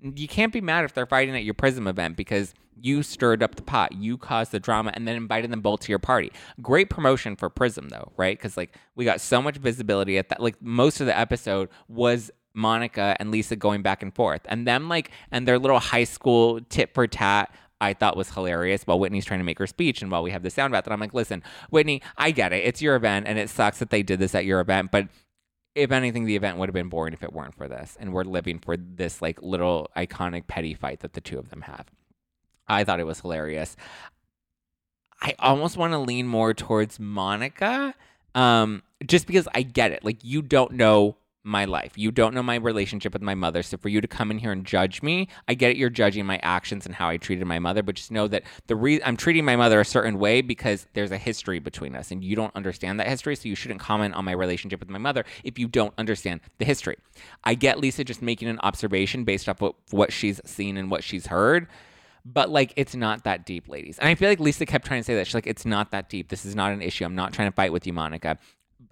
[0.01, 3.55] you can't be mad if they're fighting at your Prism event because you stirred up
[3.55, 6.31] the pot, you caused the drama, and then invited them both to your party.
[6.61, 8.37] Great promotion for Prism, though, right?
[8.39, 10.41] Because like we got so much visibility at that.
[10.41, 14.41] Like most of the episode was Monica and Lisa going back and forth.
[14.47, 18.85] And them like and their little high school tit for tat I thought was hilarious
[18.85, 20.87] while Whitney's trying to make her speech and while we have the sound bath.
[20.87, 22.65] And I'm like, listen, Whitney, I get it.
[22.65, 25.09] It's your event and it sucks that they did this at your event, but
[25.75, 27.99] if anything, the event would have been boring if it weren't for this.
[28.01, 31.61] And we're living for this like little iconic petty fight that the two of them
[31.63, 31.87] have.
[32.67, 33.77] I thought it was hilarious.
[35.21, 37.95] I almost want to lean more towards Monica.
[38.35, 40.03] Um, just because I get it.
[40.03, 41.93] Like you don't know my life.
[41.97, 43.63] You don't know my relationship with my mother.
[43.63, 45.77] So for you to come in here and judge me, I get it.
[45.77, 48.75] You're judging my actions and how I treated my mother, but just know that the
[48.75, 52.25] reason I'm treating my mother a certain way because there's a history between us and
[52.25, 53.37] you don't understand that history.
[53.37, 56.65] So you shouldn't comment on my relationship with my mother if you don't understand the
[56.65, 56.97] history.
[57.45, 61.05] I get Lisa just making an observation based off what, what she's seen and what
[61.05, 61.69] she's heard.
[62.25, 64.01] But like, it's not that deep, ladies.
[64.01, 65.29] And I feel like Lisa kept trying to say that.
[65.29, 66.29] She's like, it's not that deep.
[66.29, 67.05] This is not an issue.
[67.05, 68.37] I'm not trying to fight with you, Monica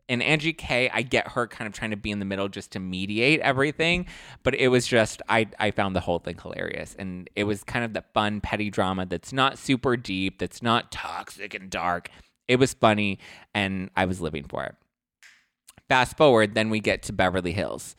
[0.09, 2.73] and Angie K, I get her kind of trying to be in the middle just
[2.73, 4.07] to mediate everything,
[4.43, 7.85] but it was just I I found the whole thing hilarious, and it was kind
[7.85, 12.11] of the fun petty drama that's not super deep, that's not toxic and dark.
[12.49, 13.19] It was funny,
[13.55, 14.75] and I was living for it.
[15.89, 17.97] Fast forward, then we get to Beverly Hills.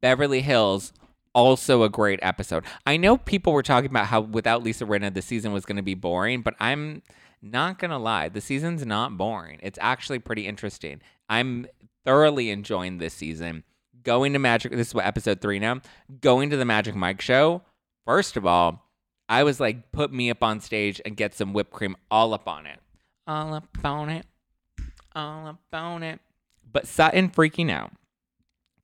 [0.00, 0.92] Beverly Hills,
[1.34, 2.64] also a great episode.
[2.86, 5.82] I know people were talking about how without Lisa Rinna the season was going to
[5.82, 7.02] be boring, but I'm
[7.42, 9.58] not gonna lie, the season's not boring.
[9.62, 11.00] It's actually pretty interesting.
[11.28, 11.66] I'm
[12.04, 13.64] thoroughly enjoying this season.
[14.02, 15.80] Going to Magic, this is what episode three now.
[16.20, 17.62] Going to the Magic Mike show.
[18.06, 18.88] First of all,
[19.28, 22.48] I was like, put me up on stage and get some whipped cream all up
[22.48, 22.80] on it.
[23.26, 24.24] All up on it.
[25.14, 26.20] All up on it.
[26.70, 27.92] But Sutton freaking out.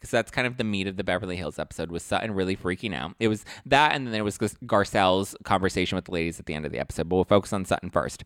[0.05, 2.95] Because that's kind of the meat of the Beverly Hills episode was Sutton really freaking
[2.95, 3.15] out.
[3.19, 6.67] It was that, and then there was Garcelle's conversation with the ladies at the end
[6.67, 7.09] of the episode.
[7.09, 8.23] But we'll focus on Sutton first.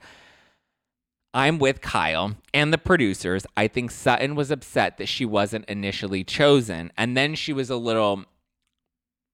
[1.33, 3.47] I'm with Kyle and the producers.
[3.57, 6.91] I think Sutton was upset that she wasn't initially chosen.
[6.99, 8.25] And then she was a little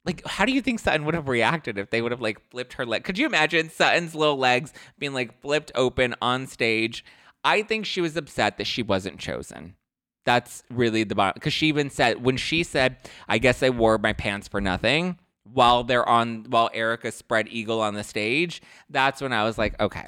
[0.04, 2.74] like how do you think Sutton would have reacted if they would have like flipped
[2.74, 3.04] her leg?
[3.04, 7.06] Could you imagine Sutton's little legs being like flipped open on stage?
[7.42, 9.76] I think she was upset that she wasn't chosen.
[10.24, 12.96] That's really the bottom because she even said when she said,
[13.28, 15.18] I guess I wore my pants for nothing.
[15.44, 19.78] while they're on while Erika spread eagle on the stage, that's when I was like,
[19.80, 20.06] okay,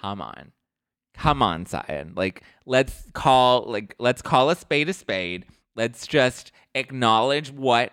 [0.00, 0.52] come on.
[1.14, 2.12] Come on, Sutton.
[2.16, 5.46] Like, let's call like let's call a spade a spade.
[5.76, 7.92] Let's just acknowledge what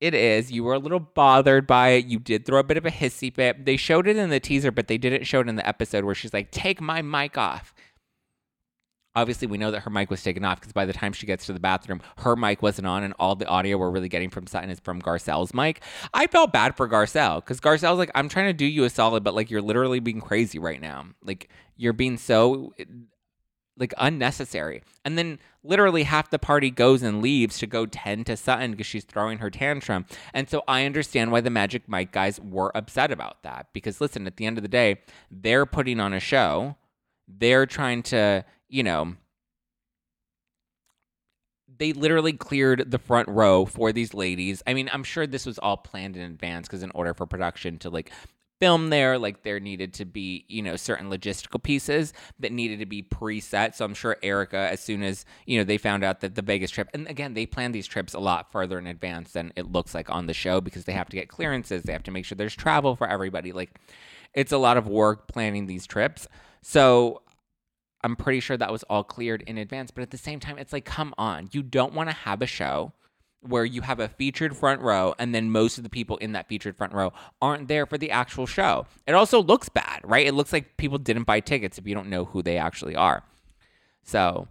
[0.00, 0.50] it is.
[0.50, 2.06] You were a little bothered by it.
[2.06, 3.64] You did throw a bit of a hissy fit.
[3.64, 6.14] They showed it in the teaser, but they didn't show it in the episode where
[6.14, 7.74] she's like, take my mic off
[9.14, 11.46] obviously we know that her mic was taken off because by the time she gets
[11.46, 14.46] to the bathroom her mic wasn't on and all the audio we're really getting from
[14.46, 15.82] sutton is from garcelle's mic.
[16.14, 19.24] I felt bad for garcelle because garcelle's like i'm trying to do you a solid
[19.24, 21.06] but like you're literally being crazy right now.
[21.24, 22.72] Like you're being so
[23.76, 24.82] like unnecessary.
[25.04, 28.86] And then literally half the party goes and leaves to go tend to sutton because
[28.86, 30.06] she's throwing her tantrum.
[30.34, 34.26] And so i understand why the magic mike guys were upset about that because listen
[34.26, 36.76] at the end of the day they're putting on a show.
[37.28, 39.14] They're trying to you know,
[41.78, 44.62] they literally cleared the front row for these ladies.
[44.66, 47.78] I mean, I'm sure this was all planned in advance because in order for production
[47.80, 48.10] to like
[48.60, 52.86] film there, like there needed to be, you know, certain logistical pieces that needed to
[52.86, 53.74] be preset.
[53.74, 56.70] So I'm sure Erika, as soon as, you know, they found out that the Vegas
[56.70, 59.94] trip, and again, they plan these trips a lot further in advance than it looks
[59.94, 61.82] like on the show because they have to get clearances.
[61.82, 63.52] They have to make sure there's travel for everybody.
[63.52, 63.78] Like
[64.32, 66.26] it's a lot of work planning these trips.
[66.62, 67.20] So
[68.04, 69.90] I'm pretty sure that was all cleared in advance.
[69.90, 71.48] But at the same time, it's like, come on.
[71.52, 72.92] You don't want to have a show
[73.42, 76.48] where you have a featured front row and then most of the people in that
[76.48, 78.86] featured front row aren't there for the actual show.
[79.06, 80.26] It also looks bad, right?
[80.26, 83.24] It looks like people didn't buy tickets if you don't know who they actually are.
[84.04, 84.46] So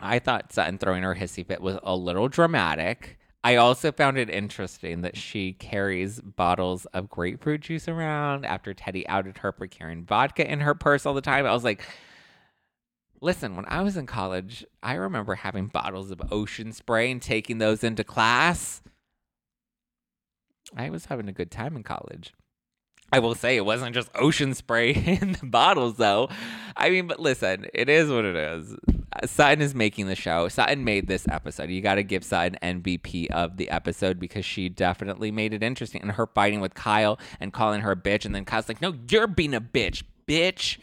[0.00, 3.18] I thought Sutton throwing her hissy fit was a little dramatic.
[3.44, 9.06] I also found it interesting that she carries bottles of grapefruit juice around after Teddy
[9.06, 11.46] outed her for carrying vodka in her purse all the time.
[11.46, 11.84] I was like,
[13.20, 17.58] Listen, when I was in college, I remember having bottles of ocean spray and taking
[17.58, 18.82] those into class.
[20.76, 22.34] I was having a good time in college.
[23.12, 24.90] I will say it wasn't just ocean spray
[25.22, 26.28] in the bottles, though.
[26.76, 28.74] I mean, but listen, it is what it is.
[29.12, 30.48] Uh, Sutton is making the show.
[30.48, 31.70] Sutton made this episode.
[31.70, 36.02] You got to give Sutton MVP of the episode because she definitely made it interesting.
[36.02, 38.94] And her fighting with Kyle and calling her a bitch, and then Kyle's like, "No,
[39.08, 40.78] you're being a bitch, bitch."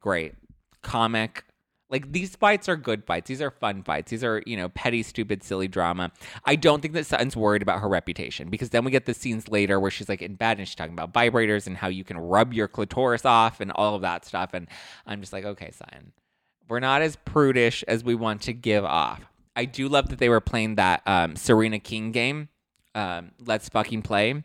[0.00, 0.34] Great
[0.82, 1.44] comic.
[1.90, 3.28] Like these fights are good fights.
[3.28, 4.10] These are fun fights.
[4.10, 6.10] These are, you know, petty, stupid, silly drama.
[6.46, 9.48] I don't think that Sutton's worried about her reputation because then we get the scenes
[9.48, 12.16] later where she's like in bed and she's talking about vibrators and how you can
[12.16, 14.54] rub your clitoris off and all of that stuff.
[14.54, 14.68] And
[15.06, 16.12] I'm just like, okay, Sutton,
[16.66, 19.20] we're not as prudish as we want to give off.
[19.54, 22.48] I do love that they were playing that um, Serena King game.
[22.94, 24.42] Um, Let's fucking play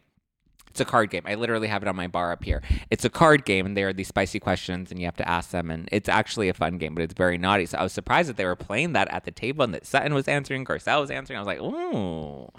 [0.78, 1.24] it's a card game.
[1.26, 2.62] I literally have it on my bar up here.
[2.92, 5.50] It's a card game, and there are these spicy questions, and you have to ask
[5.50, 5.72] them.
[5.72, 7.66] And it's actually a fun game, but it's very naughty.
[7.66, 10.13] So I was surprised that they were playing that at the table, and that Sutton
[10.13, 11.38] was answering, Garcelle was answering.
[11.38, 12.52] I was like, ooh.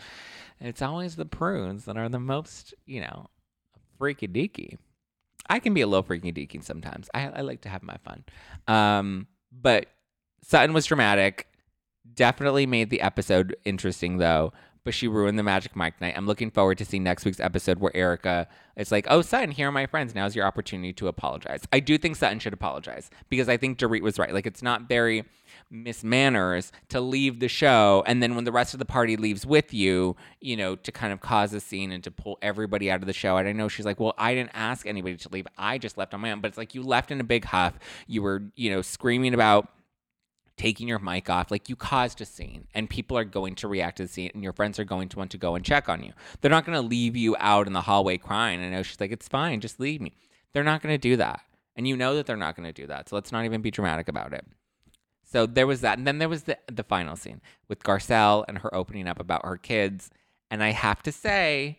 [0.60, 3.30] It's always the prunes that are the most, you know,
[3.98, 4.78] freaky deaky.
[5.48, 7.08] I can be a little freaky deaky sometimes.
[7.14, 8.24] I, I like to have my fun.
[8.66, 9.86] Um, but
[10.42, 11.46] Sutton was dramatic.
[12.12, 14.52] Definitely made the episode interesting, though
[14.84, 16.14] but she ruined the Magic Mike night.
[16.16, 19.68] I'm looking forward to see next week's episode where Erika is like, "Oh, Sutton, here
[19.68, 20.14] are my friends.
[20.14, 24.02] Now's your opportunity to apologize." I do think Sutton should apologize because I think Dorit
[24.02, 24.32] was right.
[24.32, 25.24] Like, it's not very
[25.70, 29.44] Miss Manners to leave the show and then when the rest of the party leaves
[29.44, 33.00] with you, you know, to kind of cause a scene and to pull everybody out
[33.00, 33.36] of the show.
[33.36, 35.46] And I know she's like, "Well, I didn't ask anybody to leave.
[35.56, 37.78] I just left on my own." But it's like you left in a big huff.
[38.06, 39.68] You were, you know, screaming about
[40.58, 43.96] taking your mic off, like you caused a scene and people are going to react
[43.96, 46.02] to the scene and your friends are going to want to go and check on
[46.02, 46.12] you.
[46.40, 48.62] They're not going to leave you out in the hallway crying.
[48.62, 50.12] I know she's like, it's fine, just leave me.
[50.52, 51.40] They're not going to do that.
[51.76, 53.08] And you know that they're not going to do that.
[53.08, 54.44] So let's not even be dramatic about it.
[55.24, 55.98] So there was that.
[55.98, 59.44] And then there was the, the final scene with Garcelle and her opening up about
[59.44, 60.10] her kids.
[60.50, 61.78] And I have to say,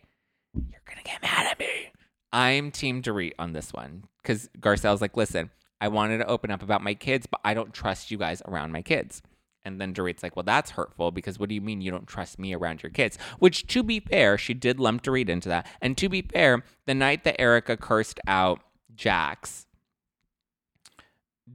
[0.54, 1.92] you're going to get mad at me.
[2.32, 6.62] I'm Team Dorit on this one because Garcelle's like, listen, I wanted to open up
[6.62, 9.22] about my kids, but I don't trust you guys around my kids.
[9.64, 12.38] And then Dorit's like, well, that's hurtful because what do you mean you don't trust
[12.38, 13.18] me around your kids?
[13.38, 15.66] Which, to be fair, she did lump Dorit into that.
[15.82, 18.60] And to be fair, the night that Erika cursed out
[18.94, 19.66] Jax,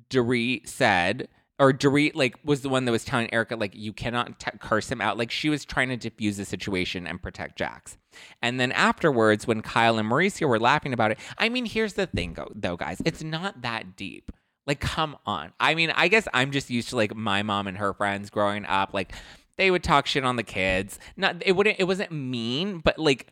[0.10, 1.28] Dorit said,
[1.60, 4.92] or Dorit like was the one that was telling Erika like you cannot t- curse
[4.92, 5.18] him out.
[5.18, 7.98] Like she was trying to diffuse the situation and protect Jax.
[8.42, 12.08] And then afterwards, when Kyle and Mauricio were laughing about it, I mean, here's the
[12.08, 14.32] thing though, guys, it's not that deep.
[14.68, 15.54] Like, come on.
[15.60, 18.66] I mean, I guess I'm just used to like my mom and her friends growing
[18.66, 18.94] up.
[18.94, 19.14] Like,
[19.58, 21.00] they would talk shit on the kids.
[21.16, 21.80] Not it wouldn't.
[21.80, 23.28] It wasn't mean, but like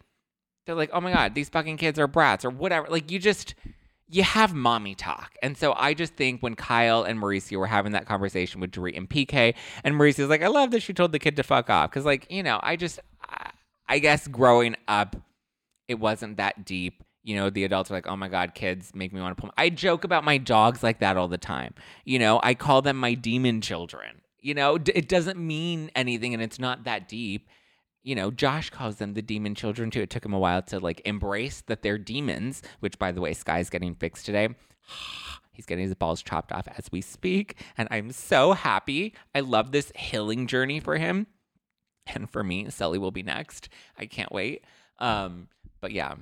[0.66, 2.88] they're like, oh my god, these fucking kids are brats or whatever.
[2.90, 3.56] Like you just
[4.10, 5.36] you have mommy talk.
[5.42, 8.98] And so I just think when Kyle and Mauricio were having that conversation with Dorit
[8.98, 11.92] and PK, and Mauricio's like, I love that she told the kid to fuck off.
[11.92, 13.52] Cause, like, you know, I just, I,
[13.88, 15.16] I guess growing up,
[15.88, 17.04] it wasn't that deep.
[17.24, 19.52] You know, the adults are like, oh my God, kids make me want to pull.
[19.58, 21.74] I joke about my dogs like that all the time.
[22.04, 24.22] You know, I call them my demon children.
[24.39, 27.48] You know, it doesn't mean anything and it's not that deep.
[28.04, 30.02] You know, Josh calls them the demon children too.
[30.02, 33.34] It took him a while to like embrace that they're demons, which by the way,
[33.34, 34.50] Sky's getting fixed today.
[35.54, 37.62] He's getting his balls chopped off as we speak.
[37.78, 39.13] And I'm so happy.
[39.36, 41.28] I love this healing journey for him.
[42.08, 43.70] And for me, Sully will be next.
[43.98, 44.66] I can't wait.
[44.98, 45.48] Um,
[45.80, 46.16] but yeah,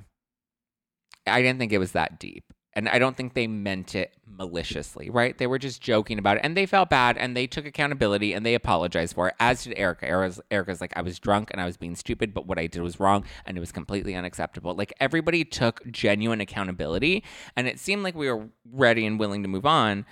[1.25, 2.53] I didn't think it was that deep.
[2.73, 5.37] And I don't think they meant it maliciously, right?
[5.37, 8.45] They were just joking about it and they felt bad and they took accountability and
[8.45, 10.07] they apologized for it, as did Erika.
[10.07, 12.81] Erica's, Erika's like, I was drunk and I was being stupid, but what I did
[12.81, 14.73] was wrong and it was completely unacceptable.
[14.73, 17.25] Like everybody took genuine accountability
[17.57, 20.05] and it seemed like we were ready and willing to move on.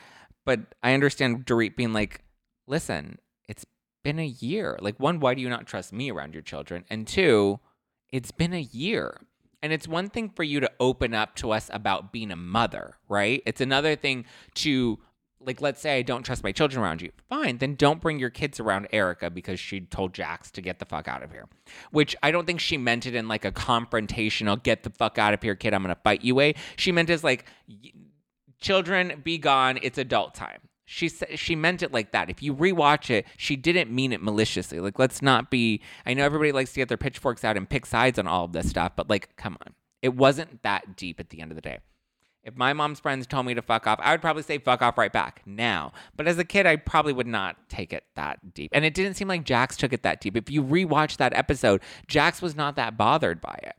[0.46, 2.24] But I understand Dorit being like,
[2.68, 3.66] listen, it's
[4.04, 4.78] been a year.
[4.82, 6.86] Like, one, why do you not trust me around your children?
[6.90, 7.60] And two,
[8.10, 9.22] it's been a year.
[9.62, 12.96] And it's one thing for you to open up to us about being a mother,
[13.10, 13.44] right?
[13.46, 15.00] It's another thing to,
[15.42, 17.12] like, let's say I don't trust my children around you.
[17.28, 20.86] Fine, then don't bring your kids around Erika because she told Jax to get the
[20.86, 21.48] fuck out of here.
[21.92, 25.34] Which I don't think she meant it in like a confrontational, get the fuck out
[25.34, 26.56] of here, kid, I'm gonna fight you way.
[26.78, 27.46] She meant as like,
[28.62, 30.60] children, be gone, it's adult time
[30.92, 32.32] she said she meant it like that.
[32.32, 34.80] If you rewatch it, she didn't mean it maliciously.
[34.80, 37.86] Like let's not be I know everybody likes to get their pitchforks out and pick
[37.86, 39.76] sides on all of this stuff, but like come on.
[40.02, 41.78] It wasn't that deep at the end of the day.
[42.44, 44.98] If my mom's friends told me to fuck off, I would probably say fuck off
[44.98, 45.92] right back now.
[46.16, 48.72] But as a kid, I probably would not take it that deep.
[48.74, 50.36] And it didn't seem like Jax took it that deep.
[50.36, 53.76] If you rewatch that episode, Jax was not that bothered by it.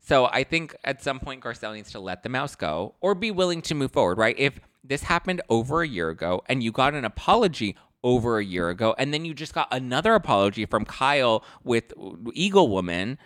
[0.00, 3.30] So I think at some point Garcelle needs to let the mouse go or be
[3.30, 4.34] willing to move forward, right?
[4.36, 8.68] If this happened over a year ago and you got an apology over a year
[8.68, 11.92] ago and then you just got another apology from Kyle with
[12.34, 13.18] Eagle Woman.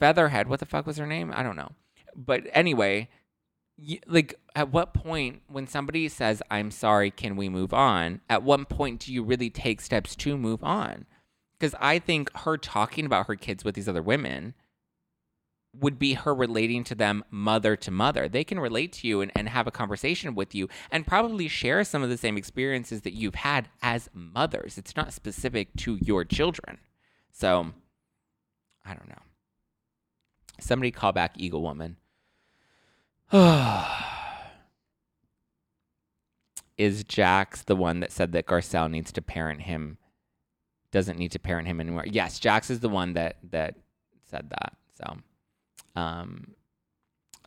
[0.00, 1.32] Featherhead what the fuck was her name?
[1.34, 1.70] I don't know.
[2.16, 3.08] But anyway
[4.06, 8.20] like at what point when somebody says I'm sorry can we move on?
[8.28, 11.06] at what point do you really take steps to move on?
[11.58, 14.54] Because I think her talking about her kids with these other women
[15.78, 18.28] would be her relating to them mother to mother.
[18.28, 21.84] They can relate to you and, and have a conversation with you and probably share
[21.84, 24.78] some of the same experiences that you've had as mothers.
[24.78, 26.78] It's not specific to your children.
[27.32, 27.72] So,
[28.84, 29.22] I don't know.
[30.58, 31.96] Somebody call back Eagle Woman.
[36.76, 39.98] Is Jax the one that said that Garcelle needs to parent him?
[40.90, 42.04] Doesn't need to parent him anymore.
[42.06, 43.76] Yes, Jax is the one that that
[44.24, 44.72] said that.
[44.96, 45.18] So
[45.96, 46.54] um,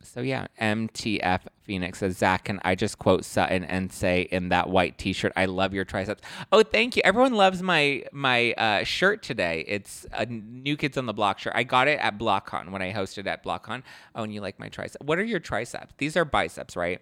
[0.04, 4.68] so yeah, MTF Phoenix says, Zack, and I just quote Sutton and say in that
[4.68, 7.02] white T-shirt, "I love your triceps." Oh, thank you.
[7.04, 9.64] Everyone loves my my uh, shirt today.
[9.66, 11.54] It's a New Kids on the Block shirt.
[11.56, 13.82] I got it at BlockCon when I hosted at BlockCon.
[14.14, 15.02] Oh, and you like my tricep?
[15.02, 15.94] What are your triceps?
[15.98, 17.00] These are biceps, right?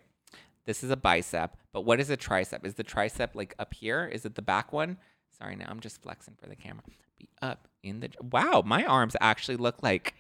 [0.65, 2.65] This is a bicep, but what is a tricep?
[2.65, 4.07] Is the tricep like up here?
[4.07, 4.97] Is it the back one?
[5.37, 6.85] Sorry, now I'm just flexing for the camera.
[7.19, 8.11] Be up in the.
[8.21, 10.15] Wow, my arms actually look like.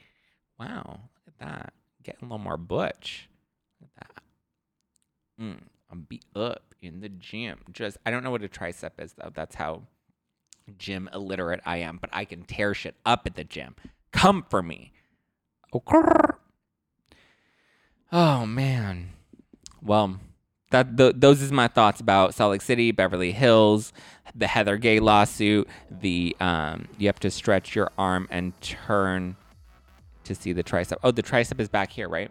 [0.58, 1.00] Wow,
[1.38, 1.72] that.
[2.02, 3.28] Getting a little more butch.
[3.80, 4.22] Look at that.
[5.44, 7.60] Mm, I'll be up in the gym.
[7.72, 9.30] Just I don't know what a tricep is though.
[9.32, 9.82] That's how
[10.78, 13.76] gym illiterate I am, but I can tear shit up at the gym.
[14.12, 14.92] Come for me.
[15.74, 15.98] Okay.
[18.10, 19.10] Oh man.
[19.80, 20.20] Well,
[20.70, 23.92] that those is my thoughts about Salt Lake City, Beverly Hills,
[24.34, 29.36] the Heather Gay lawsuit, the um, you have to stretch your arm and turn
[30.24, 30.96] to see the tricep.
[31.02, 32.30] Oh, the tricep is back here, right?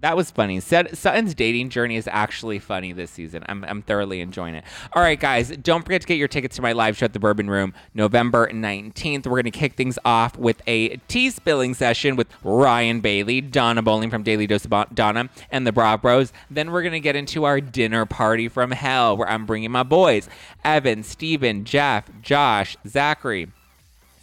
[0.00, 0.60] That was funny.
[0.60, 3.42] Sutton's dating journey is actually funny this season.
[3.48, 4.64] I'm, I'm thoroughly enjoying it.
[4.92, 7.18] All right, guys, don't forget to get your tickets to my live show at the
[7.18, 9.24] Bourbon Room November 19th.
[9.24, 13.80] We're going to kick things off with a tea spilling session with Ryan Bailey, Donna
[13.80, 16.30] Bowling from Daily Dose of Donna, and the Bra Bros.
[16.50, 19.82] Then we're going to get into our dinner party from hell where I'm bringing my
[19.82, 20.28] boys
[20.62, 23.48] Evan, Steven, Jeff, Josh, Zachary.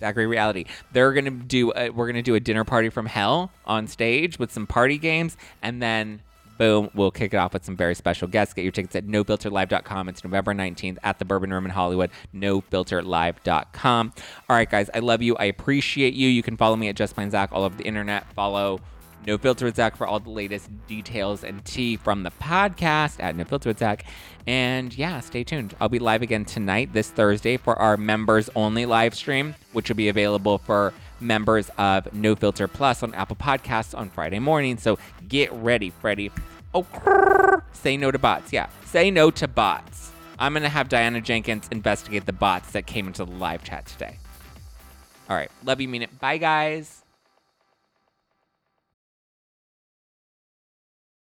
[0.03, 0.65] Zachary Reality.
[0.91, 1.71] They're gonna do.
[1.75, 5.37] A, we're gonna do a dinner party from hell on stage with some party games,
[5.61, 6.21] and then
[6.57, 8.53] boom, we'll kick it off with some very special guests.
[8.53, 10.09] Get your tickets at nofilterlive.com.
[10.09, 14.13] It's November 19th at the Bourbon Room in Hollywood, nofilterlive.com.
[14.49, 15.35] All right, guys, I love you.
[15.37, 16.29] I appreciate you.
[16.29, 18.31] You can follow me at Just Plain Zack all over the internet.
[18.33, 18.79] Follow
[19.25, 23.35] no Filter with Zack for all the latest details and tea from the podcast at
[23.35, 24.05] No Filter with Zack.
[24.45, 25.75] And yeah, stay tuned.
[25.79, 29.95] I'll be live again tonight, this Thursday, for our members only live stream, which will
[29.95, 34.77] be available for members of No Filter Plus on Apple Podcasts on Friday morning.
[34.77, 36.31] So get ready, Freddie.
[36.73, 36.85] Oh,
[37.71, 38.51] say no to bots.
[38.51, 40.11] Yeah, say no to bots.
[40.39, 43.85] I'm going to have Diana Jenkins investigate the bots that came into the live chat
[43.85, 44.17] today.
[45.29, 45.51] All right.
[45.63, 46.19] Love you, mean it.
[46.19, 47.02] Bye, guys.